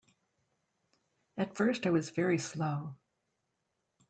[1.37, 2.95] At first I was very slow.